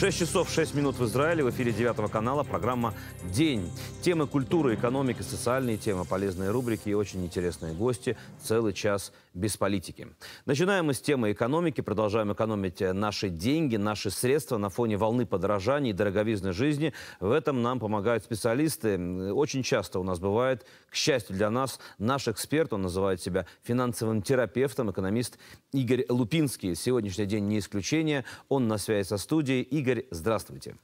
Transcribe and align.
6 0.00 0.18
часов 0.18 0.50
6 0.50 0.74
минут 0.76 0.96
в 0.96 1.04
Израиле. 1.04 1.44
В 1.44 1.50
эфире 1.50 1.72
9 1.72 2.10
канала 2.10 2.42
программа 2.42 2.94
«День». 3.34 3.70
Темы 4.00 4.26
культуры, 4.26 4.74
экономики, 4.74 5.20
социальные 5.20 5.76
темы, 5.76 6.06
полезные 6.06 6.48
рубрики 6.48 6.88
и 6.88 6.94
очень 6.94 7.22
интересные 7.22 7.74
гости. 7.74 8.16
Целый 8.42 8.72
час 8.72 9.12
без 9.34 9.58
политики. 9.58 10.08
Начинаем 10.46 10.86
мы 10.86 10.94
с 10.94 11.02
темы 11.02 11.32
экономики. 11.32 11.82
Продолжаем 11.82 12.32
экономить 12.32 12.80
наши 12.80 13.28
деньги, 13.28 13.76
наши 13.76 14.10
средства 14.10 14.56
на 14.56 14.70
фоне 14.70 14.96
волны 14.96 15.26
подорожаний 15.26 15.90
и 15.90 15.92
дороговизны 15.92 16.54
жизни. 16.54 16.94
В 17.20 17.30
этом 17.30 17.60
нам 17.60 17.78
помогают 17.78 18.24
специалисты. 18.24 18.98
Очень 19.34 19.62
часто 19.62 20.00
у 20.00 20.02
нас 20.02 20.18
бывает, 20.18 20.64
к 20.88 20.94
счастью 20.94 21.36
для 21.36 21.50
нас, 21.50 21.78
наш 21.98 22.26
эксперт, 22.26 22.72
он 22.72 22.80
называет 22.80 23.20
себя 23.20 23.44
финансовым 23.62 24.22
терапевтом, 24.22 24.90
экономист 24.90 25.38
Игорь 25.72 26.06
Лупинский. 26.08 26.74
Сегодняшний 26.74 27.26
день 27.26 27.46
не 27.48 27.58
исключение. 27.58 28.24
Он 28.48 28.66
на 28.66 28.78
связи 28.78 29.06
со 29.06 29.18
студией. 29.18 29.60
Игорь, 29.60 29.89
здравствуйте. 30.10 30.76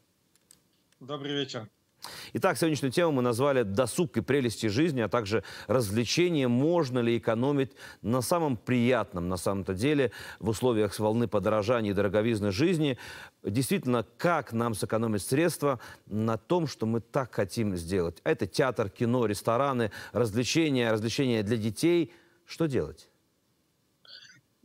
Добрый 1.01 1.35
вечер. 1.35 1.69
Итак, 2.35 2.57
сегодняшнюю 2.57 2.93
тему 2.93 3.13
мы 3.13 3.23
назвали 3.23 3.63
«Досуг 3.63 4.17
и 4.17 4.21
прелести 4.21 4.67
жизни», 4.67 5.01
а 5.01 5.09
также 5.09 5.43
развлечения. 5.67 6.49
Можно 6.49 7.01
ли 7.01 7.19
экономить 7.19 7.73
на 8.03 8.21
самом 8.21 8.57
приятном, 8.57 9.29
на 9.29 9.37
самом-то 9.37 9.75
деле, 9.75 10.13
в 10.39 10.49
условиях 10.49 10.99
волны 10.99 11.29
подорожания 11.29 11.91
и 11.91 11.95
дороговизны 11.95 12.53
жизни? 12.53 12.99
Действительно, 13.43 14.07
как 14.19 14.53
нам 14.53 14.75
сэкономить 14.75 15.23
средства 15.23 15.81
на 16.07 16.37
том, 16.37 16.67
что 16.67 16.87
мы 16.87 17.01
так 17.01 17.35
хотим 17.35 17.77
сделать? 17.77 18.19
Это 18.25 18.47
театр, 18.47 18.89
кино, 18.91 19.27
рестораны, 19.27 19.91
развлечения, 20.13 20.93
развлечения 20.93 21.43
для 21.43 21.57
детей. 21.57 22.13
Что 22.45 22.67
делать? 22.67 23.09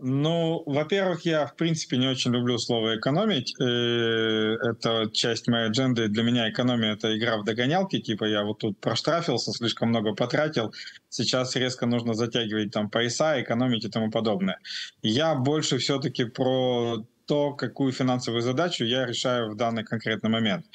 Ну, 0.03 0.63
во-первых, 0.65 1.25
я, 1.25 1.45
в 1.45 1.55
принципе, 1.55 1.95
не 1.97 2.07
очень 2.07 2.31
люблю 2.31 2.57
слово 2.57 2.97
«экономить». 2.97 3.53
Э, 3.61 4.55
это 4.63 5.11
часть 5.13 5.47
моей 5.47 5.67
адженды. 5.67 6.07
Для 6.07 6.23
меня 6.23 6.49
экономия— 6.49 6.93
это 6.95 7.15
игра 7.15 7.37
в 7.37 7.43
догонялки. 7.43 7.99
Типа 7.99 8.25
я 8.25 8.43
вот 8.43 8.57
тут 8.57 8.79
проштрафился, 8.79 9.51
слишком 9.51 9.89
много 9.89 10.15
потратил. 10.15 10.73
Сейчас 11.09 11.55
резко 11.55 11.85
нужно 11.85 12.15
затягивать 12.15 12.71
там 12.71 12.89
пояса, 12.89 13.39
экономить 13.39 13.85
и 13.85 13.89
тому 13.89 14.09
подобное. 14.09 14.57
Я 15.03 15.35
больше 15.35 15.77
все-таки 15.77 16.25
про 16.25 17.05
то, 17.27 17.53
какую 17.53 17.91
финансовую 17.91 18.41
задачу 18.41 18.83
я 18.83 19.05
решаю 19.05 19.51
в 19.51 19.55
данный 19.55 19.83
конкретный 19.83 20.31
момент. 20.31 20.65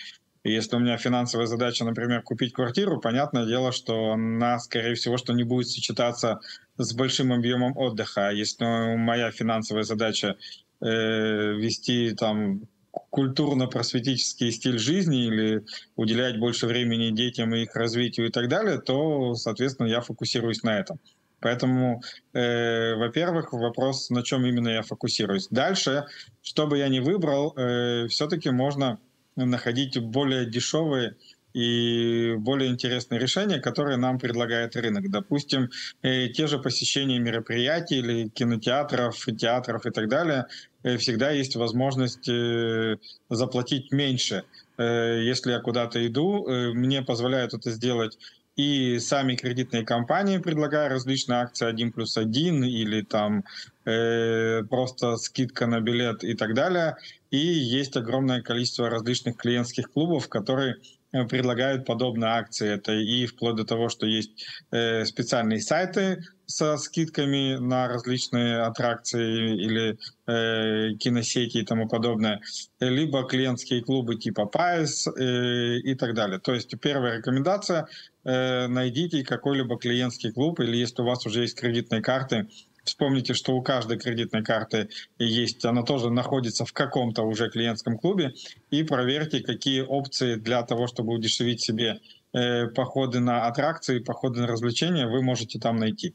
Если 0.51 0.77
у 0.77 0.79
меня 0.79 0.97
финансовая 0.97 1.47
задача, 1.47 1.85
например, 1.85 2.23
купить 2.23 2.53
квартиру, 2.53 3.01
понятное 3.01 3.47
дело, 3.47 3.73
что 3.73 4.13
она, 4.13 4.59
скорее 4.59 4.95
всего, 4.95 5.17
что 5.17 5.33
не 5.33 5.45
будет 5.45 5.69
сочетаться 5.69 6.41
с 6.77 6.95
большим 6.95 7.33
объемом 7.33 7.77
отдыха. 7.77 8.31
Если 8.31 8.97
моя 8.97 9.31
финансовая 9.31 9.83
задача 9.83 10.37
э, 10.81 11.53
вести 11.55 12.15
там 12.15 12.63
культурно-просветительский 13.11 14.51
стиль 14.53 14.79
жизни 14.79 15.27
или 15.27 15.65
уделять 15.97 16.39
больше 16.39 16.67
времени 16.67 17.15
детям 17.15 17.55
и 17.55 17.63
их 17.63 17.75
развитию 17.75 18.29
и 18.29 18.31
так 18.31 18.49
далее, 18.49 18.79
то, 18.79 19.35
соответственно, 19.35 19.89
я 19.89 20.01
фокусируюсь 20.01 20.63
на 20.63 20.79
этом. 20.79 20.99
Поэтому, 21.41 22.03
э, 22.33 22.95
во-первых, 22.95 23.53
вопрос, 23.53 24.11
на 24.11 24.23
чем 24.23 24.47
именно 24.47 24.69
я 24.69 24.83
фокусируюсь. 24.83 25.49
Дальше, 25.51 26.07
что 26.43 26.67
бы 26.67 26.79
я 26.79 26.89
ни 26.89 27.01
выбрал, 27.01 27.55
э, 27.57 28.07
все-таки 28.09 28.51
можно 28.51 28.99
находить 29.37 29.99
более 29.99 30.47
дешевые 30.47 31.17
и 31.57 32.35
более 32.39 32.71
интересные 32.71 33.19
решения, 33.19 33.59
которые 33.61 33.97
нам 33.97 34.19
предлагает 34.19 34.77
рынок. 34.77 35.11
Допустим, 35.11 35.71
э, 36.03 36.29
те 36.29 36.47
же 36.47 36.59
посещения 36.59 37.19
мероприятий 37.19 37.99
или 37.99 38.29
кинотеатров, 38.29 39.17
театров 39.39 39.87
и 39.87 39.91
так 39.91 40.09
далее, 40.09 40.47
э, 40.83 40.99
всегда 40.99 41.31
есть 41.31 41.57
возможность 41.57 42.29
э, 42.29 42.97
заплатить 43.31 43.93
меньше. 43.93 44.45
Если 44.79 45.53
я 45.53 45.61
куда-то 45.61 46.07
иду, 46.07 46.47
мне 46.75 47.01
позволяют 47.01 47.55
это 47.55 47.71
сделать 47.71 48.19
и 48.57 48.99
сами 48.99 49.37
кредитные 49.37 49.85
компании, 49.85 50.39
предлагая 50.39 50.89
различные 50.89 51.41
акции 51.41 51.67
1 51.67 51.93
плюс 51.93 52.17
1 52.17 52.65
или 52.65 53.03
там 53.03 53.45
э, 53.85 54.63
просто 54.65 55.17
скидка 55.17 55.67
на 55.67 55.81
билет 55.81 56.25
и 56.25 56.35
так 56.35 56.55
далее. 56.55 56.97
И 57.31 57.39
есть 57.39 57.97
огромное 57.97 58.43
количество 58.43 58.89
различных 58.89 59.37
клиентских 59.37 59.91
клубов, 59.91 60.29
которые 60.29 60.77
Э, 61.17 61.25
предлагают 61.25 61.87
подобные 61.87 62.31
акции. 62.31 62.69
Это 62.69 62.93
и 62.93 63.27
вплоть 63.27 63.57
до 63.57 63.65
того, 63.65 63.89
что 63.89 64.07
есть 64.07 64.45
э, 64.71 65.05
специальные 65.05 65.61
сайты 65.61 66.23
со 66.47 66.77
скидками 66.77 67.57
на 67.57 67.89
различные 67.89 68.63
аттракции 68.63 69.57
или 69.57 69.99
э, 70.27 70.95
киносети 70.97 71.59
и 71.59 71.65
тому 71.65 71.89
подобное, 71.89 72.41
либо 72.81 73.25
клиентские 73.25 73.83
клубы 73.83 74.17
типа 74.17 74.47
Пайс 74.47 75.07
э, 75.07 75.79
и 75.79 75.95
так 75.95 76.15
далее. 76.15 76.39
То 76.39 76.55
есть 76.55 76.79
первая 76.81 77.19
рекомендация 77.19 77.89
э, 78.25 78.67
найдите 78.67 79.25
какой-либо 79.25 79.79
клиентский 79.79 80.33
клуб 80.33 80.61
или 80.61 80.77
если 80.77 81.03
у 81.03 81.05
вас 81.05 81.25
уже 81.27 81.43
есть 81.43 81.59
кредитные 81.59 82.03
карты, 82.03 82.49
Вспомните, 82.87 83.35
что 83.35 83.57
у 83.57 83.63
каждой 83.63 83.99
кредитной 83.99 84.45
карты 84.45 84.89
есть, 85.19 85.65
она 85.65 85.83
тоже 85.83 86.09
находится 86.09 86.65
в 86.65 86.73
каком-то 86.73 87.23
уже 87.23 87.51
клиентском 87.51 87.99
клубе, 87.99 88.33
и 88.71 88.85
проверьте, 88.85 89.41
какие 89.41 89.81
опции 89.81 90.37
для 90.37 90.63
того, 90.63 90.87
чтобы 90.87 91.13
удешевить 91.13 91.61
себе 91.61 91.99
э, 92.33 92.69
походы 92.69 93.19
на 93.19 93.47
аттракции, 93.47 93.99
походы 93.99 94.41
на 94.41 94.47
развлечения, 94.47 95.09
вы 95.09 95.21
можете 95.21 95.59
там 95.59 95.77
найти. 95.77 96.15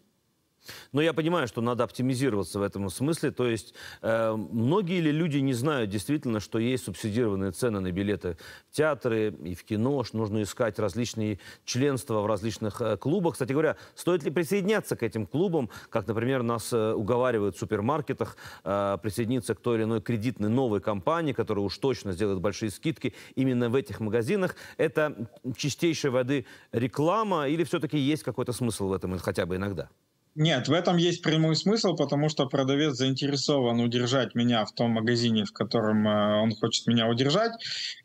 Но 0.91 1.01
я 1.01 1.13
понимаю, 1.13 1.47
что 1.47 1.61
надо 1.61 1.83
оптимизироваться 1.83 2.59
в 2.59 2.61
этом 2.61 2.89
смысле. 2.89 3.31
То 3.31 3.47
есть 3.47 3.73
э, 4.01 4.33
многие 4.35 4.99
ли 4.99 5.11
люди 5.11 5.37
не 5.37 5.53
знают 5.53 5.89
действительно, 5.89 6.39
что 6.39 6.59
есть 6.59 6.85
субсидированные 6.85 7.51
цены 7.51 7.79
на 7.79 7.91
билеты 7.91 8.37
в 8.69 8.75
театры 8.75 9.35
и 9.43 9.55
в 9.55 9.63
кино, 9.63 10.03
что 10.03 10.17
нужно 10.17 10.43
искать 10.43 10.79
различные 10.79 11.39
членства 11.65 12.21
в 12.21 12.25
различных 12.25 12.81
э, 12.81 12.97
клубах. 12.97 13.33
Кстати 13.33 13.51
говоря, 13.53 13.77
стоит 13.95 14.23
ли 14.23 14.31
присоединяться 14.31 14.95
к 14.95 15.03
этим 15.03 15.25
клубам, 15.25 15.69
как, 15.89 16.07
например, 16.07 16.43
нас 16.43 16.71
э, 16.73 16.93
уговаривают 16.93 17.55
в 17.55 17.59
супермаркетах 17.59 18.37
э, 18.63 18.97
присоединиться 19.01 19.55
к 19.55 19.61
той 19.61 19.77
или 19.77 19.83
иной 19.83 20.01
кредитной 20.01 20.49
новой 20.49 20.81
компании, 20.81 21.33
которая 21.33 21.65
уж 21.65 21.77
точно 21.77 22.11
сделает 22.11 22.39
большие 22.39 22.69
скидки 22.69 23.13
именно 23.35 23.69
в 23.69 23.75
этих 23.75 23.99
магазинах. 23.99 24.55
Это 24.77 25.29
чистейшей 25.55 26.09
воды 26.09 26.45
реклама 26.71 27.47
или 27.47 27.63
все-таки 27.63 27.97
есть 27.97 28.23
какой-то 28.23 28.53
смысл 28.53 28.89
в 28.89 28.93
этом 28.93 29.17
хотя 29.19 29.45
бы 29.45 29.55
иногда? 29.55 29.89
Нет, 30.35 30.69
в 30.69 30.71
этом 30.71 30.95
есть 30.95 31.21
прямой 31.21 31.57
смысл, 31.57 31.93
потому 31.93 32.29
что 32.29 32.45
продавец 32.45 32.95
заинтересован 32.95 33.81
удержать 33.81 34.33
меня 34.33 34.63
в 34.63 34.71
том 34.71 34.91
магазине, 34.91 35.43
в 35.43 35.51
котором 35.51 36.07
э, 36.07 36.41
он 36.41 36.55
хочет 36.55 36.87
меня 36.87 37.09
удержать, 37.09 37.51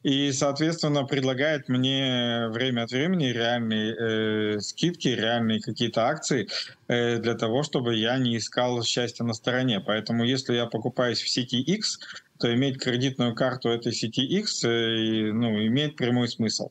и, 0.02 0.32
соответственно, 0.32 1.04
предлагает 1.04 1.68
мне 1.68 2.48
время 2.48 2.82
от 2.82 2.90
времени 2.90 3.26
реальные 3.26 3.94
э, 4.56 4.60
скидки, 4.60 5.06
реальные 5.06 5.60
какие-то 5.60 6.08
акции 6.08 6.48
э, 6.88 7.18
для 7.18 7.34
того, 7.34 7.62
чтобы 7.62 7.94
я 7.94 8.18
не 8.18 8.38
искал 8.38 8.82
счастья 8.82 9.22
на 9.22 9.32
стороне. 9.32 9.78
Поэтому, 9.78 10.24
если 10.24 10.56
я 10.56 10.66
покупаюсь 10.66 11.20
в 11.20 11.28
сети 11.28 11.60
X, 11.60 12.00
то 12.40 12.52
иметь 12.52 12.82
кредитную 12.82 13.36
карту 13.36 13.68
этой 13.68 13.92
сети 13.92 14.26
X 14.26 14.64
э, 14.64 15.30
ну, 15.32 15.64
имеет 15.64 15.94
прямой 15.94 16.28
смысл. 16.28 16.70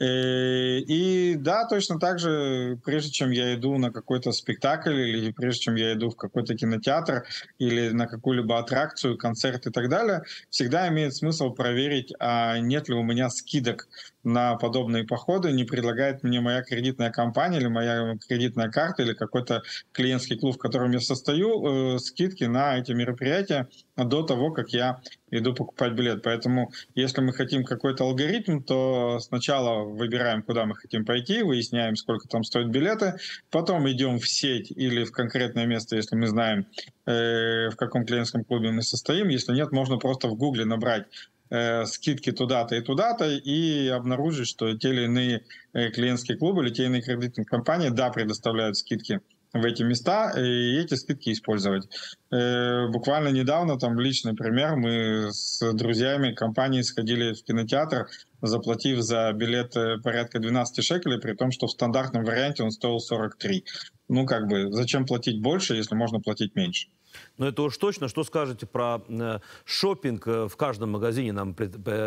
Э, 0.00 0.78
и 0.78 1.34
да, 1.34 1.66
точно 1.66 1.98
так 1.98 2.20
же, 2.20 2.78
прежде 2.84 3.10
чем 3.10 3.30
я 3.30 3.54
иду 3.54 3.78
на 3.78 3.90
какой-то 3.90 4.30
спектакль 4.30 4.94
или 4.94 5.32
прежде 5.32 5.60
чем 5.60 5.74
я 5.74 5.94
иду 5.94 6.10
в 6.10 6.16
какой-то 6.16 6.54
кинотеатр 6.54 7.24
или 7.58 7.90
на 7.90 8.06
какую-либо 8.06 8.58
аттракцию, 8.58 9.18
концерт 9.18 9.66
и 9.66 9.70
так 9.70 9.88
далее, 9.88 10.22
всегда 10.50 10.88
имеет 10.88 11.14
смысл 11.14 11.50
проверить, 11.50 12.12
а 12.20 12.58
нет 12.58 12.88
ли 12.88 12.94
у 12.94 13.02
меня 13.02 13.28
скидок 13.28 13.88
на 14.22 14.56
подобные 14.56 15.04
походы, 15.04 15.52
не 15.52 15.64
предлагает 15.64 16.22
мне 16.22 16.40
моя 16.40 16.62
кредитная 16.62 17.10
компания 17.10 17.58
или 17.58 17.68
моя 17.68 18.16
кредитная 18.28 18.70
карта 18.70 19.02
или 19.02 19.14
какой-то 19.14 19.62
клиентский 19.92 20.38
клуб, 20.38 20.56
в 20.56 20.58
котором 20.58 20.92
я 20.92 21.00
состою, 21.00 21.94
э, 21.94 21.98
скидки 21.98 22.44
на 22.44 22.78
эти 22.78 22.92
мероприятия 22.92 23.68
до 23.96 24.22
того, 24.22 24.52
как 24.52 24.70
я 24.70 25.00
иду 25.30 25.54
покупать 25.54 25.92
билет. 25.92 26.22
Поэтому, 26.22 26.70
если 26.94 27.20
мы 27.20 27.32
хотим 27.32 27.64
какой-то 27.64 28.04
алгоритм, 28.04 28.60
то 28.60 29.18
сначала 29.20 29.87
выбираем, 29.88 30.42
куда 30.42 30.66
мы 30.66 30.74
хотим 30.74 31.04
пойти, 31.04 31.42
выясняем, 31.42 31.96
сколько 31.96 32.28
там 32.28 32.44
стоят 32.44 32.68
билеты, 32.68 33.14
потом 33.50 33.88
идем 33.90 34.18
в 34.18 34.28
сеть 34.28 34.70
или 34.70 35.04
в 35.04 35.12
конкретное 35.12 35.66
место, 35.66 35.96
если 35.96 36.16
мы 36.16 36.26
знаем, 36.28 36.66
э, 37.06 37.70
в 37.70 37.76
каком 37.76 38.04
клиентском 38.04 38.44
клубе 38.44 38.70
мы 38.70 38.82
состоим. 38.82 39.28
Если 39.28 39.52
нет, 39.52 39.72
можно 39.72 39.98
просто 39.98 40.28
в 40.28 40.36
Гугле 40.36 40.64
набрать 40.64 41.06
э, 41.50 41.84
скидки 41.86 42.32
туда-то 42.32 42.76
и 42.76 42.80
туда-то 42.80 43.28
и 43.28 43.88
обнаружить, 43.88 44.48
что 44.48 44.76
те 44.76 44.90
или 44.90 45.04
иные 45.04 45.44
э, 45.72 45.90
клиентские 45.90 46.38
клубы 46.38 46.62
или 46.62 46.70
те 46.70 46.82
или 46.82 46.90
иные 46.90 47.02
кредитные 47.02 47.44
компании, 47.44 47.88
да, 47.88 48.10
предоставляют 48.10 48.76
скидки 48.76 49.20
в 49.52 49.64
эти 49.64 49.82
места 49.82 50.32
и 50.36 50.76
эти 50.78 50.94
скидки 50.94 51.32
использовать. 51.32 51.88
Э, 52.30 52.86
буквально 52.88 53.28
недавно, 53.28 53.78
там 53.78 53.98
личный 53.98 54.34
пример, 54.34 54.76
мы 54.76 55.32
с 55.32 55.60
друзьями 55.72 56.34
компании 56.34 56.82
сходили 56.82 57.32
в 57.32 57.42
кинотеатр, 57.44 58.08
заплатив 58.42 59.02
за 59.02 59.32
билет 59.32 59.76
э, 59.76 59.98
порядка 59.98 60.38
12 60.38 60.84
шекелей, 60.84 61.18
при 61.18 61.34
том, 61.34 61.50
что 61.50 61.66
в 61.66 61.70
стандартном 61.70 62.24
варианте 62.24 62.62
он 62.62 62.70
стоил 62.70 63.00
43. 63.00 63.64
Ну, 64.08 64.26
как 64.26 64.46
бы, 64.48 64.72
зачем 64.72 65.06
платить 65.06 65.40
больше, 65.40 65.74
если 65.74 65.94
можно 65.94 66.20
платить 66.20 66.54
меньше? 66.54 66.88
Но 67.36 67.48
это 67.48 67.62
уж 67.62 67.76
точно. 67.78 68.08
Что 68.08 68.22
скажете 68.22 68.66
про 68.66 69.02
э, 69.08 69.38
шопинг 69.64 70.26
э, 70.28 70.48
в 70.48 70.56
каждом 70.56 70.90
магазине? 70.90 71.32
Нам 71.32 71.54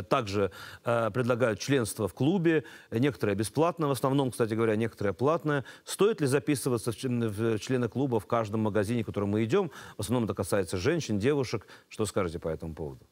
также 0.09 0.51
предлагают 0.83 1.59
членство 1.59 2.07
в 2.07 2.13
клубе. 2.13 2.63
Некоторые 2.91 3.35
бесплатно, 3.35 3.87
в 3.87 3.91
основном, 3.91 4.31
кстати 4.31 4.53
говоря, 4.53 4.75
некоторые 4.75 5.13
платное. 5.13 5.65
Стоит 5.83 6.21
ли 6.21 6.27
записываться 6.27 6.91
в 6.91 7.59
члены 7.59 7.89
клуба 7.89 8.19
в 8.19 8.25
каждом 8.25 8.61
магазине, 8.61 9.03
в 9.03 9.07
который 9.07 9.25
мы 9.25 9.43
идем? 9.43 9.71
В 9.97 10.01
основном 10.01 10.25
это 10.25 10.33
касается 10.33 10.77
женщин, 10.77 11.19
девушек. 11.19 11.67
Что 11.89 12.05
скажете 12.05 12.39
по 12.39 12.47
этому 12.47 12.73
поводу? 12.73 13.05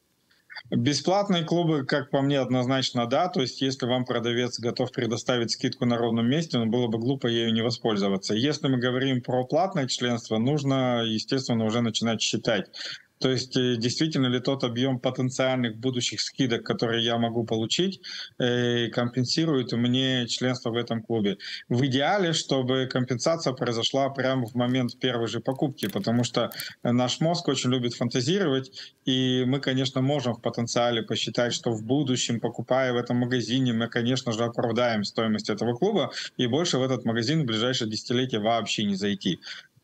Бесплатные 0.70 1.44
клубы, 1.44 1.86
как 1.86 2.10
по 2.10 2.22
мне, 2.22 2.40
однозначно 2.40 3.08
да. 3.08 3.28
То 3.28 3.42
есть, 3.42 3.62
если 3.62 3.86
вам 3.86 4.06
продавец 4.06 4.60
готов 4.60 4.92
предоставить 4.92 5.52
скидку 5.52 5.86
на 5.86 5.98
ровном 5.98 6.28
месте, 6.28 6.58
ну, 6.58 6.66
было 6.66 6.88
бы 6.88 7.00
глупо 7.00 7.28
ею 7.28 7.54
не 7.54 7.62
воспользоваться. 7.62 8.34
Если 8.34 8.68
мы 8.68 8.78
говорим 8.78 9.22
про 9.22 9.46
платное 9.46 9.88
членство, 9.88 10.38
нужно, 10.38 11.04
естественно, 11.06 11.66
уже 11.66 11.82
начинать 11.82 12.22
считать. 12.22 12.70
То 13.20 13.30
есть 13.30 13.56
э, 13.58 13.76
действительно 13.76 14.28
ли 14.28 14.40
тот 14.40 14.64
объем 14.64 15.00
потенциальных 15.00 15.78
будущих 15.78 16.22
скидок, 16.22 16.64
которые 16.64 17.04
я 17.04 17.18
могу 17.18 17.44
получить, 17.44 18.02
э, 18.40 18.88
компенсирует 18.90 19.74
мне 19.74 20.28
членство 20.28 20.72
в 20.72 20.76
этом 20.76 21.02
клубе. 21.04 21.38
В 21.68 21.86
идеале, 21.86 22.34
чтобы 22.34 22.88
компенсация 22.88 23.54
произошла 23.54 24.10
прямо 24.10 24.48
в 24.48 24.56
момент 24.56 24.98
первой 25.00 25.28
же 25.28 25.40
покупки, 25.40 25.88
потому 25.88 26.24
что 26.24 26.50
наш 26.84 27.20
мозг 27.20 27.48
очень 27.48 27.72
любит 27.72 27.94
фантазировать, 27.94 28.72
и 29.06 29.44
мы, 29.46 29.60
конечно, 29.60 30.02
можем 30.02 30.36
в 30.36 30.42
потенциале 30.42 31.04
посчитать, 31.04 31.54
что 31.54 31.72
в 31.72 31.84
будущем, 31.84 32.40
покупая 32.40 32.94
в 32.94 32.96
этом 32.96 33.18
магазине, 33.18 33.74
мы, 33.74 33.88
конечно 33.88 34.32
же, 34.32 34.44
оправдаем 34.44 35.04
стоимость 35.04 35.50
этого 35.50 35.76
клуба, 35.76 36.12
и 36.38 36.48
больше 36.48 36.78
в 36.78 36.84
этот 36.84 37.06
магазин 37.06 37.42
в 37.42 37.46
ближайшее 37.46 37.90
десятилетие 37.90 38.40
вообще 38.40 38.86
не 38.86 38.96
зайти. 38.96 39.40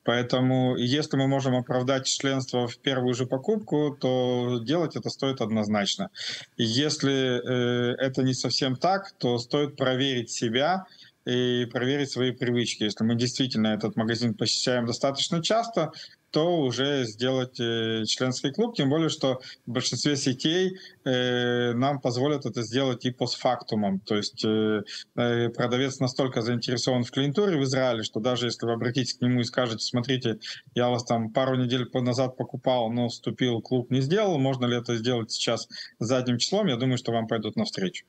Поэтому 0.06 0.76
если 0.78 1.18
мы 1.18 1.28
можем 1.28 1.56
оправдать 1.56 2.06
членство 2.06 2.68
в 2.68 2.78
первую 2.78 3.16
же 3.16 3.26
покупку, 3.26 3.98
то 4.00 4.60
делать 4.62 4.96
это 4.96 5.10
стоит 5.10 5.42
однозначно. 5.42 6.12
Если 6.58 7.12
э, 7.12 7.96
это 7.98 8.22
не 8.22 8.36
совсем 8.36 8.76
так, 8.76 9.14
то 9.18 9.40
стоит 9.40 9.76
проверить 9.76 10.30
себя 10.30 10.86
и 11.26 11.66
проверить 11.72 12.12
свои 12.12 12.32
привычки. 12.32 12.84
Если 12.84 13.04
мы 13.04 13.16
действительно 13.16 13.68
этот 13.68 13.96
магазин 13.96 14.36
посещаем 14.36 14.86
достаточно 14.86 15.42
часто, 15.42 15.92
то 16.36 16.58
уже 16.60 17.06
сделать 17.06 17.62
э, 17.62 18.04
членский 18.06 18.52
клуб, 18.52 18.76
тем 18.76 18.90
более, 18.90 19.08
что 19.08 19.40
в 19.66 19.72
большинстве 19.72 20.18
сетей 20.18 20.78
э, 21.06 21.72
нам 21.72 22.02
позволят 22.02 22.46
это 22.46 22.62
сделать 22.62 23.06
и 23.06 23.12
постфактумом. 23.12 24.02
То 24.02 24.16
есть 24.18 24.44
э, 24.44 24.82
продавец 25.14 26.00
настолько 26.02 26.42
заинтересован 26.42 27.06
в 27.06 27.12
клиентуре 27.12 27.58
в 27.58 27.64
Израиле, 27.64 28.04
что 28.04 28.20
даже 28.20 28.48
если 28.48 28.66
вы 28.66 28.74
обратитесь 28.74 29.14
к 29.14 29.22
нему 29.22 29.40
и 29.40 29.46
скажете, 29.46 29.86
смотрите, 29.86 30.40
я 30.74 30.90
вас 30.90 31.06
там 31.06 31.32
пару 31.32 31.56
недель 31.56 31.90
назад 31.94 32.36
покупал, 32.36 32.92
но 32.92 33.08
вступил, 33.08 33.62
клуб 33.62 33.90
не 33.90 34.02
сделал, 34.02 34.38
можно 34.38 34.66
ли 34.66 34.76
это 34.76 34.98
сделать 34.98 35.32
сейчас 35.32 35.70
задним 36.00 36.38
числом, 36.38 36.68
я 36.68 36.76
думаю, 36.76 36.98
что 36.98 37.14
вам 37.14 37.28
пойдут 37.28 37.56
навстречу. 37.56 38.06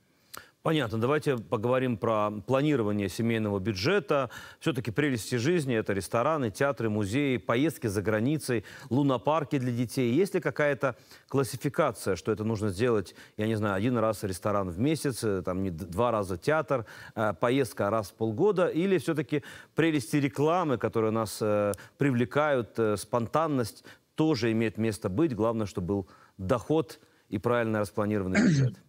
Понятно. 0.67 0.99
Давайте 0.99 1.37
поговорим 1.37 1.97
про 1.97 2.33
планирование 2.45 3.09
семейного 3.09 3.61
бюджета. 3.61 4.31
Все-таки 4.59 4.91
прелести 4.91 5.37
жизни– 5.37 5.77
это 5.77 5.93
рестораны, 5.93 6.51
театры, 6.51 6.91
музеи, 6.91 7.37
поездки 7.37 7.87
за 7.87 8.03
границей, 8.03 8.65
лунопарки 8.91 9.61
для 9.61 9.71
детей. 9.71 10.13
Есть 10.13 10.35
ли 10.35 10.41
какая-то 10.41 10.97
классификация, 11.29 12.17
что 12.17 12.33
это 12.33 12.43
нужно 12.43 12.71
сделать, 12.71 13.15
я 13.37 13.47
не 13.47 13.55
знаю, 13.55 13.77
один 13.77 13.97
раз 13.97 14.25
ресторан 14.25 14.69
в 14.71 14.81
месяц, 14.81 15.23
э, 15.23 15.41
там 15.43 15.63
не 15.63 15.71
два 15.71 16.11
раза 16.11 16.37
театр, 16.37 16.85
э, 17.15 17.33
поездка 17.39 17.89
раз 17.89 18.11
в 18.11 18.15
полгода? 18.15 18.67
Или 18.67 18.99
все-таки 18.99 19.45
прелести 19.77 20.17
рекламы, 20.17 20.79
которые 20.79 21.13
нас 21.13 21.39
э, 21.41 21.75
привлекают, 21.97 22.77
спонтанность, 22.97 23.85
тоже 24.17 24.51
имеет 24.51 24.79
место 24.79 25.09
быть? 25.09 25.33
Главное, 25.33 25.67
чтобы 25.67 25.87
был 25.87 26.09
доход 26.39 26.99
и 27.29 27.39
правильно 27.39 27.79
распланированный 27.79 28.43
бюджет. 28.43 28.86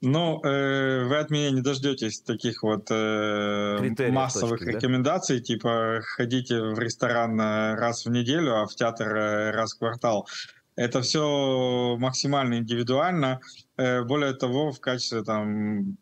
Ну, 0.00 0.40
э, 0.44 1.04
вы 1.04 1.16
от 1.16 1.30
меня 1.30 1.50
не 1.50 1.60
дождетесь 1.60 2.20
таких 2.20 2.62
вот 2.62 2.88
э, 2.90 4.10
массовых 4.10 4.60
точки, 4.60 4.74
рекомендаций, 4.74 5.38
да? 5.38 5.44
типа 5.44 6.00
ходите 6.02 6.60
в 6.60 6.78
ресторан 6.78 7.40
э, 7.40 7.74
раз 7.74 8.04
в 8.04 8.10
неделю, 8.10 8.56
а 8.56 8.66
в 8.66 8.74
театр 8.74 9.16
э, 9.16 9.50
раз 9.50 9.74
в 9.74 9.78
квартал. 9.78 10.28
Это 10.76 11.02
все 11.02 11.96
максимально 11.98 12.58
индивидуально. 12.58 13.40
Э, 13.76 14.02
более 14.02 14.34
того, 14.34 14.72
в 14.72 14.80
качестве 14.80 15.22
там 15.22 15.96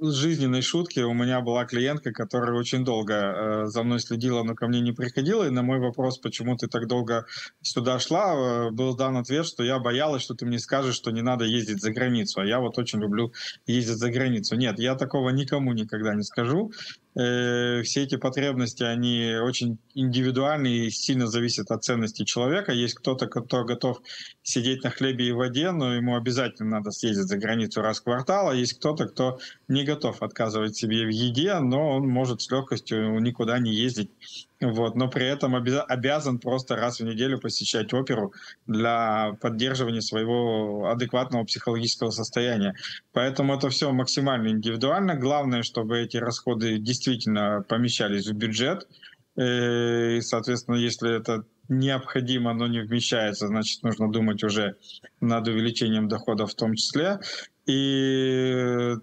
жизненной 0.00 0.62
шутки 0.62 1.00
у 1.00 1.12
меня 1.12 1.40
была 1.40 1.64
клиентка, 1.64 2.12
которая 2.12 2.58
очень 2.58 2.84
долго 2.84 3.14
э, 3.14 3.66
за 3.66 3.82
мной 3.82 4.00
следила, 4.00 4.42
но 4.42 4.54
ко 4.54 4.66
мне 4.66 4.80
не 4.80 4.92
приходила. 4.92 5.46
И 5.46 5.50
на 5.50 5.62
мой 5.62 5.78
вопрос, 5.78 6.18
почему 6.18 6.56
ты 6.56 6.66
так 6.68 6.86
долго 6.86 7.26
сюда 7.62 7.98
шла, 7.98 8.34
э, 8.34 8.70
был 8.70 8.96
дан 8.96 9.16
ответ, 9.16 9.46
что 9.46 9.62
я 9.62 9.78
боялась, 9.78 10.22
что 10.22 10.34
ты 10.34 10.46
мне 10.46 10.58
скажешь, 10.58 10.94
что 10.94 11.10
не 11.10 11.22
надо 11.22 11.44
ездить 11.44 11.80
за 11.80 11.90
границу. 11.92 12.40
А 12.40 12.46
я 12.46 12.60
вот 12.60 12.78
очень 12.78 13.00
люблю 13.00 13.32
ездить 13.66 13.98
за 13.98 14.10
границу. 14.10 14.56
Нет, 14.56 14.78
я 14.78 14.94
такого 14.94 15.30
никому 15.30 15.72
никогда 15.72 16.14
не 16.14 16.22
скажу. 16.22 16.72
Э, 17.16 17.82
все 17.82 18.04
эти 18.04 18.16
потребности, 18.16 18.84
они 18.84 19.34
очень 19.42 19.78
индивидуальны 19.94 20.68
и 20.68 20.90
сильно 20.90 21.26
зависят 21.26 21.70
от 21.70 21.82
ценности 21.82 22.24
человека. 22.24 22.72
Есть 22.72 22.94
кто-то, 22.94 23.26
кто 23.26 23.64
готов 23.64 24.00
сидеть 24.42 24.84
на 24.84 24.90
хлебе 24.90 25.28
и 25.28 25.32
воде, 25.32 25.72
но 25.72 25.94
ему 25.94 26.16
обязательно 26.16 26.70
надо 26.70 26.92
съездить 26.92 27.26
за 27.26 27.36
границу 27.36 27.82
раз 27.82 28.00
в 28.00 28.04
квартал. 28.04 28.50
А 28.50 28.54
есть 28.54 28.74
кто-то, 28.74 29.06
кто 29.06 29.40
не 29.66 29.84
готов 29.84 30.22
отказывать 30.22 30.76
себе 30.76 31.04
в 31.04 31.10
еде, 31.10 31.58
но 31.58 31.96
он 31.96 32.06
может 32.06 32.42
с 32.42 32.50
легкостью 32.50 33.18
никуда 33.20 33.58
не 33.58 33.74
ездить 33.74 34.10
вот, 34.60 34.94
но 34.94 35.08
при 35.08 35.26
этом 35.26 35.54
обязан 35.54 36.38
просто 36.38 36.76
раз 36.76 37.00
в 37.00 37.04
неделю 37.04 37.38
посещать 37.38 37.94
оперу 37.94 38.34
для 38.66 39.36
поддерживания 39.40 40.02
своего 40.02 40.90
адекватного 40.90 41.44
психологического 41.44 42.10
состояния. 42.10 42.74
Поэтому 43.12 43.54
это 43.54 43.70
все 43.70 43.90
максимально 43.90 44.48
индивидуально. 44.48 45.16
Главное, 45.16 45.62
чтобы 45.62 46.00
эти 46.00 46.18
расходы 46.18 46.78
действительно 46.78 47.64
помещались 47.68 48.26
в 48.26 48.34
бюджет. 48.34 48.86
Э, 49.36 50.16
и, 50.16 50.20
соответственно, 50.20 50.76
если 50.76 51.16
это 51.16 51.44
необходимо, 51.68 52.52
но 52.52 52.66
не 52.66 52.80
вмещается, 52.80 53.46
значит, 53.46 53.82
нужно 53.82 54.10
думать 54.10 54.42
уже 54.44 54.76
над 55.20 55.46
увеличением 55.48 56.08
доходов 56.08 56.50
в 56.50 56.54
том 56.54 56.74
числе. 56.74 57.20
И 57.64 58.94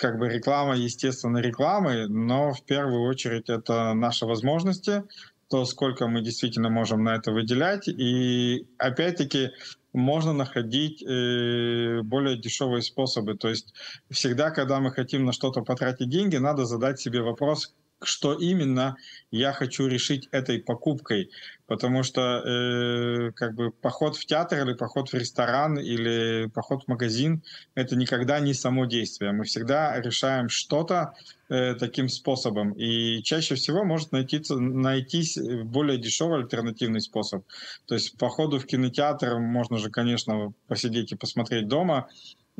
как 0.00 0.18
бы 0.18 0.28
реклама, 0.28 0.76
естественно, 0.76 1.38
рекламы, 1.38 2.08
но 2.08 2.52
в 2.52 2.64
первую 2.64 3.02
очередь 3.02 3.50
это 3.50 3.92
наши 3.92 4.24
возможности, 4.24 5.04
то, 5.48 5.64
сколько 5.64 6.06
мы 6.06 6.22
действительно 6.22 6.70
можем 6.70 7.04
на 7.04 7.16
это 7.16 7.32
выделять. 7.32 7.86
И 7.86 8.66
опять-таки 8.78 9.50
можно 9.92 10.32
находить 10.32 11.02
э, 11.02 12.00
более 12.02 12.38
дешевые 12.38 12.82
способы. 12.82 13.36
То 13.36 13.48
есть 13.48 13.74
всегда, 14.10 14.50
когда 14.50 14.80
мы 14.80 14.90
хотим 14.90 15.26
на 15.26 15.32
что-то 15.32 15.60
потратить 15.62 16.08
деньги, 16.08 16.36
надо 16.36 16.64
задать 16.64 16.98
себе 17.00 17.20
вопрос, 17.20 17.74
что 18.02 18.34
именно 18.34 18.96
я 19.30 19.52
хочу 19.52 19.86
решить 19.86 20.28
этой 20.32 20.58
покупкой, 20.58 21.30
потому 21.66 22.02
что 22.02 22.20
э, 22.20 23.32
как 23.32 23.54
бы 23.54 23.70
поход 23.70 24.16
в 24.16 24.26
театр 24.26 24.66
или 24.66 24.74
поход 24.74 25.10
в 25.10 25.14
ресторан 25.14 25.78
или 25.78 26.48
поход 26.52 26.84
в 26.84 26.88
магазин 26.88 27.42
это 27.74 27.94
никогда 27.94 28.40
не 28.40 28.54
само 28.54 28.86
действие. 28.86 29.32
Мы 29.32 29.44
всегда 29.44 30.00
решаем 30.00 30.48
что-то 30.48 31.14
э, 31.48 31.74
таким 31.74 32.08
способом, 32.08 32.72
и 32.72 33.22
чаще 33.22 33.54
всего 33.54 33.84
может 33.84 34.12
найти, 34.12 34.42
найтись 34.50 35.38
более 35.64 35.98
дешевый 35.98 36.40
альтернативный 36.40 37.00
способ. 37.00 37.44
То 37.86 37.94
есть 37.94 38.18
по 38.18 38.28
ходу 38.28 38.58
в 38.58 38.66
кинотеатр 38.66 39.38
можно 39.38 39.78
же, 39.78 39.90
конечно, 39.90 40.52
посидеть 40.66 41.12
и 41.12 41.16
посмотреть 41.16 41.68
дома. 41.68 42.08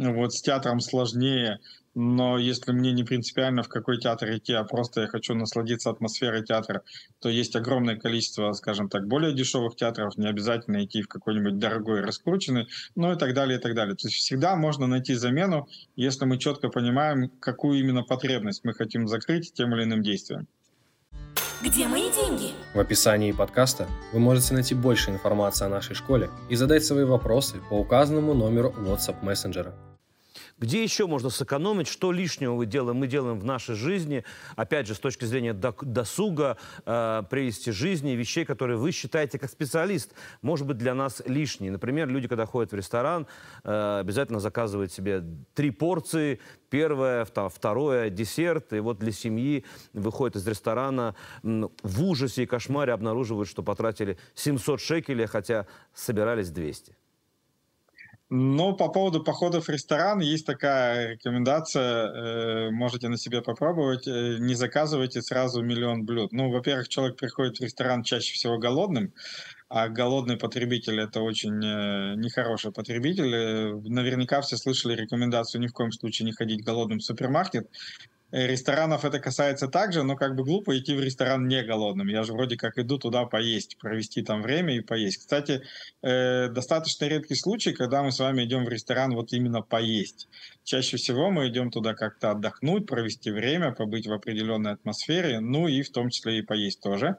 Вот 0.09 0.33
с 0.33 0.40
театром 0.40 0.80
сложнее, 0.80 1.59
но 1.95 2.38
если 2.38 2.73
мне 2.73 2.92
не 2.92 3.04
принципиально 3.04 3.62
в 3.62 3.69
какой 3.69 3.99
театр 3.99 4.35
идти, 4.35 4.54
а 4.54 4.64
просто 4.64 5.02
я 5.02 5.09
хочу 5.09 5.35
насладиться 5.35 5.90
атмосферой 5.90 6.42
театра, 6.42 6.83
то 7.19 7.28
есть 7.28 7.54
огромное 7.54 7.97
количество, 7.97 8.50
скажем 8.54 8.88
так, 8.88 9.07
более 9.07 9.35
дешевых 9.35 9.76
театров, 9.76 10.16
не 10.16 10.26
обязательно 10.26 10.83
идти 10.85 11.02
в 11.02 11.09
какой-нибудь 11.09 11.59
дорогой, 11.59 12.00
раскрученный, 12.00 12.69
ну 12.95 13.12
и 13.12 13.19
так 13.19 13.35
далее, 13.35 13.59
и 13.59 13.61
так 13.61 13.75
далее. 13.75 13.95
То 13.95 14.09
есть 14.09 14.16
всегда 14.16 14.57
можно 14.57 14.87
найти 14.87 15.12
замену, 15.12 15.69
если 15.97 16.25
мы 16.25 16.38
четко 16.38 16.71
понимаем, 16.71 17.28
какую 17.40 17.78
именно 17.78 18.02
потребность 18.02 18.64
мы 18.64 18.73
хотим 18.73 19.07
закрыть 19.07 19.52
тем 19.52 19.75
или 19.75 19.85
иным 19.85 20.02
действием. 20.02 20.47
Где 21.62 21.86
мои 21.86 22.10
деньги? 22.10 22.52
В 22.72 22.80
описании 22.80 23.32
подкаста 23.32 23.86
вы 24.14 24.18
можете 24.18 24.54
найти 24.54 24.74
больше 24.74 25.10
информации 25.10 25.66
о 25.66 25.68
нашей 25.68 25.94
школе 25.94 26.30
и 26.48 26.56
задать 26.56 26.86
свои 26.86 27.04
вопросы 27.04 27.56
по 27.68 27.74
указанному 27.74 28.32
номеру 28.32 28.74
WhatsApp 28.78 29.16
мессенджера. 29.22 29.74
Где 30.58 30.82
еще 30.82 31.06
можно 31.06 31.30
сэкономить? 31.30 31.88
Что 31.88 32.12
лишнего 32.12 32.54
мы 32.54 32.66
делаем, 32.66 32.96
мы 32.99 33.06
делаем 33.06 33.38
в 33.38 33.44
нашей 33.44 33.75
жизни? 33.75 34.25
Опять 34.56 34.87
же, 34.87 34.94
с 34.94 34.99
точки 34.99 35.25
зрения 35.25 35.52
досуга, 35.52 36.56
э, 36.84 37.22
прелести 37.30 37.70
жизни, 37.70 38.10
вещей, 38.10 38.44
которые 38.44 38.76
вы 38.76 38.92
считаете 38.92 39.38
как 39.38 39.50
специалист, 39.50 40.12
может 40.42 40.66
быть, 40.66 40.78
для 40.78 40.94
нас 40.94 41.22
лишние. 41.26 41.72
Например, 41.72 42.08
люди, 42.08 42.28
когда 42.28 42.46
ходят 42.46 42.72
в 42.72 42.75
ресторан, 42.76 43.26
э, 43.64 44.00
обязательно 44.00 44.40
заказывают 44.40 44.92
себе 44.92 45.25
три 45.54 45.70
порции, 45.70 46.40
первое, 46.68 47.25
второе, 47.25 48.10
десерт. 48.10 48.72
И 48.72 48.80
вот 48.80 48.99
для 48.99 49.12
семьи 49.12 49.64
выходят 49.92 50.37
из 50.37 50.46
ресторана 50.46 51.14
в 51.42 52.04
ужасе 52.04 52.44
и 52.44 52.46
кошмаре, 52.46 52.92
обнаруживают, 52.92 53.49
что 53.49 53.62
потратили 53.62 54.18
700 54.34 54.80
шекелей, 54.80 55.26
хотя 55.26 55.66
собирались 55.94 56.50
200. 56.50 56.96
Ну, 58.32 58.76
по 58.76 58.88
поводу 58.88 59.25
походов 59.25 59.66
в 59.66 59.70
ресторан 59.70 60.20
есть 60.20 60.46
такая 60.46 61.14
рекомендация, 61.14 62.06
э, 62.06 62.70
можете 62.70 63.08
на 63.08 63.16
себе 63.18 63.42
попробовать, 63.42 64.06
э, 64.06 64.37
не 64.38 64.54
заказывайте 64.54 65.20
сразу 65.20 65.62
миллион 65.62 66.04
блюд. 66.04 66.30
Ну, 66.30 66.49
во-первых, 66.49 66.88
человек 66.88 67.16
приходит 67.16 67.58
в 67.58 67.64
ресторан 67.64 68.04
чаще 68.04 68.32
всего 68.32 68.56
голодным, 68.56 69.12
а 69.68 69.88
голодный 69.88 70.37
потребитель 70.37 71.00
это 71.00 71.22
очень 71.22 71.60
э, 71.64 72.14
нехороший 72.14 72.70
потребитель. 72.70 73.75
Наверняка 73.90 74.42
все 74.42 74.56
слышали 74.56 74.94
рекомендацию 74.94 75.60
ни 75.60 75.66
в 75.66 75.72
коем 75.72 75.90
случае 75.90 76.26
не 76.26 76.32
ходить 76.32 76.64
голодным 76.64 77.00
в 77.00 77.02
супермаркет. 77.02 77.68
Э, 78.32 78.46
ресторанов 78.46 79.04
это 79.04 79.18
касается 79.18 79.68
также, 79.68 80.02
но 80.02 80.16
как 80.16 80.37
бы 80.37 80.44
глупо 80.44 80.78
идти 80.78 80.94
в 80.94 81.00
ресторан 81.00 81.49
не 81.49 81.62
голодным. 81.62 82.08
Я 82.08 82.22
же 82.22 82.32
вроде 82.32 82.56
как 82.56 82.78
иду 82.78 82.99
туда 82.99 83.25
поесть, 83.25 83.76
провести 83.78 84.22
там 84.22 84.42
время 84.42 84.76
и 84.76 84.80
поесть. 84.80 85.18
Кстати, 85.18 85.62
э, 86.02 86.49
достаточно 86.49 87.06
редкий 87.06 87.34
случай, 87.34 87.72
когда 87.72 88.02
мы 88.02 88.12
с 88.12 88.18
вами 88.18 88.44
идем 88.44 88.64
в 88.64 88.68
ресторан 88.68 89.14
вот 89.14 89.32
именно 89.32 89.62
поесть. 89.62 90.28
Чаще 90.64 90.96
всего 90.96 91.30
мы 91.30 91.49
идем 91.49 91.70
туда 91.70 91.94
как-то 91.94 92.30
отдохнуть, 92.30 92.87
провести 92.87 93.30
время, 93.30 93.72
побыть 93.72 94.06
в 94.06 94.12
определенной 94.12 94.72
атмосфере, 94.72 95.40
ну 95.40 95.66
и 95.66 95.82
в 95.82 95.90
том 95.90 96.10
числе 96.10 96.38
и 96.38 96.42
поесть 96.42 96.80
тоже. 96.80 97.16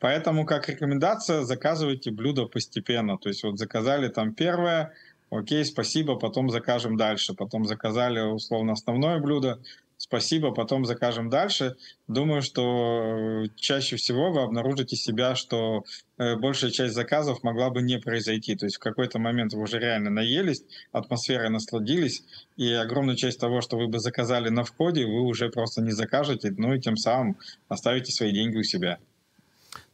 Поэтому 0.00 0.46
как 0.46 0.68
рекомендация 0.68 1.42
заказывайте 1.42 2.10
блюдо 2.10 2.46
постепенно. 2.46 3.18
То 3.18 3.28
есть 3.28 3.44
вот 3.44 3.58
заказали 3.58 4.08
там 4.08 4.32
первое, 4.34 4.94
окей, 5.30 5.64
спасибо, 5.64 6.16
потом 6.16 6.50
закажем 6.50 6.96
дальше. 6.96 7.34
Потом 7.34 7.66
заказали 7.66 8.20
условно 8.20 8.72
основное 8.72 9.18
блюдо, 9.18 9.60
спасибо, 10.00 10.50
потом 10.50 10.86
закажем 10.86 11.28
дальше. 11.28 11.76
Думаю, 12.08 12.40
что 12.40 13.44
э, 13.44 13.48
чаще 13.54 13.96
всего 13.96 14.32
вы 14.32 14.40
обнаружите 14.40 14.96
себя, 14.96 15.34
что 15.34 15.84
э, 16.16 16.36
большая 16.36 16.70
часть 16.70 16.94
заказов 16.94 17.42
могла 17.42 17.68
бы 17.68 17.82
не 17.82 17.98
произойти. 17.98 18.56
То 18.56 18.64
есть 18.64 18.76
в 18.76 18.80
какой-то 18.80 19.18
момент 19.18 19.52
вы 19.52 19.60
уже 19.60 19.78
реально 19.78 20.08
наелись, 20.08 20.64
атмосферой 20.92 21.50
насладились, 21.50 22.24
и 22.56 22.72
огромную 22.72 23.16
часть 23.16 23.38
того, 23.38 23.60
что 23.60 23.76
вы 23.76 23.88
бы 23.88 23.98
заказали 23.98 24.48
на 24.48 24.64
входе, 24.64 25.04
вы 25.04 25.20
уже 25.20 25.50
просто 25.50 25.82
не 25.82 25.92
закажете, 25.92 26.54
ну 26.56 26.72
и 26.72 26.80
тем 26.80 26.96
самым 26.96 27.36
оставите 27.68 28.10
свои 28.10 28.32
деньги 28.32 28.56
у 28.56 28.62
себя. 28.62 28.98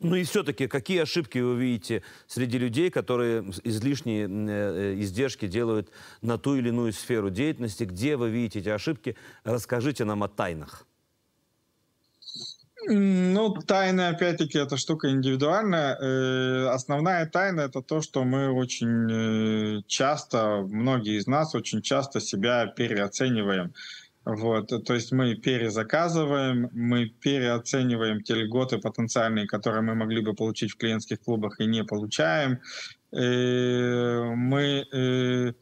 Ну 0.00 0.14
и 0.16 0.24
все-таки, 0.24 0.68
какие 0.68 1.00
ошибки 1.00 1.38
вы 1.38 1.56
видите 1.58 2.02
среди 2.26 2.58
людей, 2.58 2.90
которые 2.90 3.44
излишние 3.64 4.26
э, 4.28 4.94
издержки 5.00 5.46
делают 5.46 5.90
на 6.22 6.38
ту 6.38 6.56
или 6.56 6.68
иную 6.68 6.92
сферу 6.92 7.30
деятельности? 7.30 7.84
Где 7.84 8.16
вы 8.16 8.30
видите 8.30 8.60
эти 8.60 8.68
ошибки? 8.68 9.16
Расскажите 9.44 10.04
нам 10.04 10.22
о 10.22 10.28
тайнах. 10.28 10.86
Ну, 12.88 13.54
тайна, 13.66 14.10
опять-таки, 14.10 14.58
это 14.58 14.76
штука 14.76 15.10
индивидуальная. 15.10 15.96
Э, 15.96 16.68
основная 16.68 17.26
тайна 17.26 17.62
это 17.62 17.82
то, 17.82 18.00
что 18.00 18.22
мы 18.22 18.52
очень 18.52 19.78
э, 19.78 19.82
часто, 19.88 20.64
многие 20.68 21.18
из 21.18 21.26
нас 21.26 21.54
очень 21.54 21.82
часто 21.82 22.20
себя 22.20 22.66
переоцениваем. 22.66 23.74
Вот, 24.26 24.72
то 24.84 24.92
есть 24.92 25.12
мы 25.12 25.36
перезаказываем, 25.36 26.68
мы 26.72 27.06
переоцениваем 27.06 28.24
те 28.24 28.34
льготы 28.34 28.78
потенциальные, 28.78 29.46
которые 29.46 29.82
мы 29.82 29.94
могли 29.94 30.20
бы 30.20 30.34
получить 30.34 30.72
в 30.72 30.76
клиентских 30.76 31.20
клубах 31.20 31.60
и 31.60 31.66
не 31.66 31.84
получаем. 31.84 32.58
И 33.12 33.18
э, 33.18 34.34
мы 34.34 34.84
э, 34.92 35.52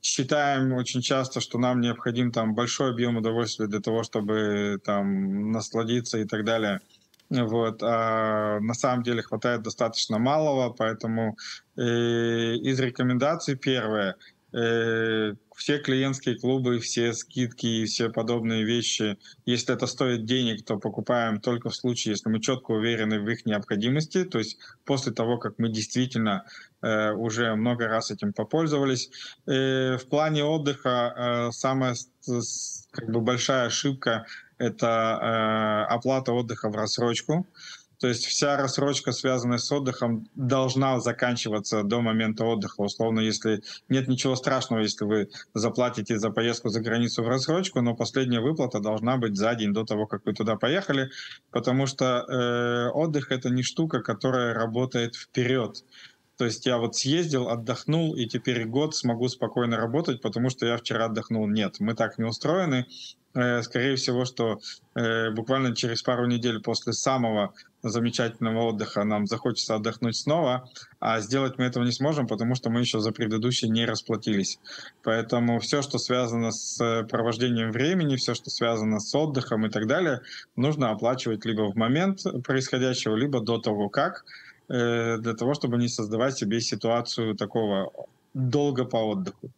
считаем 0.00 0.72
очень 0.72 1.02
часто, 1.02 1.42
что 1.42 1.58
нам 1.58 1.82
необходим 1.82 2.32
там 2.32 2.54
большой 2.54 2.92
объем 2.92 3.18
удовольствия 3.18 3.66
для 3.66 3.80
того, 3.80 4.02
чтобы 4.02 4.80
там 4.82 5.52
насладиться 5.52 6.16
и 6.16 6.24
так 6.24 6.46
далее. 6.46 6.80
Вот. 7.28 7.82
А 7.82 8.60
на 8.60 8.72
самом 8.72 9.02
деле 9.02 9.20
хватает 9.20 9.60
достаточно 9.60 10.18
малого, 10.18 10.72
поэтому 10.72 11.36
э, 11.76 11.82
из 11.82 12.80
рекомендаций 12.80 13.56
первое– 13.56 14.16
Э, 14.52 15.34
все 15.56 15.78
клиентские 15.78 16.38
клубы, 16.38 16.78
все 16.78 17.12
скидки 17.12 17.66
и 17.66 17.84
все 17.86 18.10
подобные 18.10 18.64
вещи, 18.64 19.18
если 19.44 19.74
это 19.74 19.86
стоит 19.86 20.24
денег, 20.24 20.64
то 20.64 20.78
покупаем 20.78 21.40
только 21.40 21.70
в 21.70 21.74
случае, 21.74 22.12
если 22.12 22.28
мы 22.28 22.40
четко 22.40 22.72
уверены 22.72 23.20
в 23.20 23.28
их 23.28 23.46
необходимости, 23.46 24.24
то 24.24 24.38
есть 24.38 24.58
после 24.84 25.12
того, 25.12 25.38
как 25.38 25.58
мы 25.58 25.70
действительно 25.70 26.44
э, 26.82 27.12
уже 27.12 27.54
много 27.54 27.88
раз 27.88 28.10
этим 28.10 28.32
попользовались. 28.32 29.10
Э, 29.46 29.96
в 29.96 30.06
плане 30.08 30.44
отдыха 30.44 31.48
э, 31.48 31.52
самая 31.52 31.94
как 32.92 33.10
бы 33.10 33.20
большая 33.20 33.66
ошибка 33.66 34.26
это 34.58 34.86
э, 35.88 35.92
оплата 35.92 36.32
отдыха 36.32 36.68
в 36.70 36.76
рассрочку. 36.76 37.46
То 37.98 38.08
есть 38.08 38.26
вся 38.26 38.56
рассрочка, 38.56 39.12
связанная 39.12 39.58
с 39.58 39.72
отдыхом, 39.72 40.28
должна 40.34 41.00
заканчиваться 41.00 41.82
до 41.82 42.00
момента 42.02 42.44
отдыха. 42.44 42.80
Условно, 42.82 43.20
если 43.20 43.62
нет 43.88 44.06
ничего 44.08 44.36
страшного, 44.36 44.80
если 44.80 45.04
вы 45.04 45.30
заплатите 45.54 46.18
за 46.18 46.30
поездку 46.30 46.68
за 46.68 46.80
границу 46.80 47.22
в 47.22 47.28
рассрочку, 47.28 47.80
но 47.80 47.94
последняя 47.94 48.40
выплата 48.40 48.80
должна 48.80 49.16
быть 49.16 49.36
за 49.36 49.54
день 49.54 49.72
до 49.72 49.84
того, 49.84 50.06
как 50.06 50.26
вы 50.26 50.34
туда 50.34 50.56
поехали, 50.56 51.10
потому 51.50 51.86
что 51.86 52.24
э, 52.28 52.90
отдых 52.90 53.32
это 53.32 53.48
не 53.48 53.62
штука, 53.62 54.00
которая 54.00 54.52
работает 54.52 55.14
вперед. 55.14 55.84
То 56.36 56.44
есть 56.44 56.66
я 56.66 56.76
вот 56.76 56.94
съездил, 56.94 57.48
отдохнул, 57.48 58.14
и 58.14 58.26
теперь 58.26 58.66
год 58.66 58.94
смогу 58.94 59.28
спокойно 59.28 59.78
работать, 59.78 60.20
потому 60.20 60.50
что 60.50 60.66
я 60.66 60.76
вчера 60.76 61.06
отдохнул. 61.06 61.48
Нет, 61.48 61.76
мы 61.80 61.94
так 61.94 62.18
не 62.18 62.24
устроены. 62.24 62.86
Э, 63.34 63.62
скорее 63.62 63.96
всего, 63.96 64.24
что 64.24 64.60
э, 64.94 65.30
буквально 65.30 65.74
через 65.74 66.02
пару 66.02 66.26
недель 66.26 66.60
после 66.60 66.92
самого 66.92 67.54
замечательного 67.88 68.62
отдыха 68.62 69.04
нам 69.04 69.26
захочется 69.26 69.74
отдохнуть 69.74 70.16
снова, 70.16 70.68
а 71.00 71.20
сделать 71.20 71.58
мы 71.58 71.64
этого 71.64 71.84
не 71.84 71.92
сможем, 71.92 72.26
потому 72.26 72.54
что 72.54 72.70
мы 72.70 72.80
еще 72.80 73.00
за 73.00 73.12
предыдущий 73.12 73.68
не 73.68 73.84
расплатились. 73.84 74.58
Поэтому 75.02 75.58
все, 75.60 75.82
что 75.82 75.98
связано 75.98 76.50
с 76.52 77.06
провождением 77.10 77.72
времени, 77.72 78.16
все, 78.16 78.34
что 78.34 78.50
связано 78.50 79.00
с 79.00 79.14
отдыхом 79.14 79.66
и 79.66 79.70
так 79.70 79.86
далее, 79.86 80.20
нужно 80.56 80.90
оплачивать 80.90 81.44
либо 81.44 81.70
в 81.70 81.76
момент 81.76 82.22
происходящего, 82.44 83.16
либо 83.16 83.40
до 83.40 83.58
того, 83.58 83.88
как, 83.88 84.24
э, 84.68 85.18
для 85.18 85.34
того, 85.34 85.54
чтобы 85.54 85.78
не 85.78 85.88
создавать 85.88 86.36
себе 86.36 86.60
ситуацию 86.60 87.34
такого 87.34 87.92
долго 88.34 88.84
по 88.84 88.96
отдыху. 88.96 89.50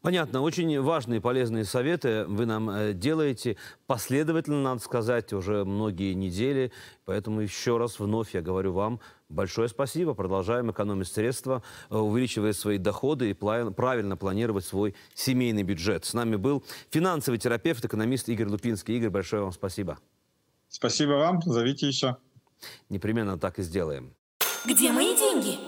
Понятно. 0.00 0.42
Очень 0.42 0.80
важные 0.80 1.18
и 1.18 1.20
полезные 1.20 1.64
советы 1.64 2.24
вы 2.28 2.46
нам 2.46 2.70
э, 2.70 2.92
делаете. 2.92 3.56
Последовательно, 3.86 4.62
надо 4.62 4.80
сказать, 4.80 5.32
уже 5.32 5.64
многие 5.64 6.14
недели. 6.14 6.70
Поэтому 7.04 7.40
еще 7.40 7.78
раз 7.78 7.98
вновь 7.98 8.32
я 8.32 8.40
говорю 8.40 8.72
вам 8.72 9.00
большое 9.28 9.68
спасибо. 9.68 10.14
Продолжаем 10.14 10.70
экономить 10.70 11.08
средства, 11.08 11.64
э, 11.90 11.96
увеличивая 11.96 12.52
свои 12.52 12.78
доходы 12.78 13.30
и 13.30 13.34
правильно 13.34 14.16
планировать 14.16 14.64
свой 14.64 14.94
семейный 15.14 15.64
бюджет. 15.64 16.04
С 16.04 16.14
нами 16.14 16.36
был 16.36 16.62
финансовый 16.90 17.38
терапевт, 17.38 17.84
экономист 17.84 18.28
Игорь 18.28 18.48
Лупинский. 18.48 18.96
Игорь, 18.96 19.10
большое 19.10 19.42
вам 19.42 19.52
спасибо. 19.52 19.98
Спасибо 20.68 21.12
вам. 21.12 21.42
Зовите 21.42 21.88
еще. 21.88 22.16
Непременно 22.88 23.36
так 23.36 23.58
и 23.58 23.62
сделаем. 23.62 24.14
Где 24.64 24.92
мои 24.92 25.16
деньги? 25.16 25.67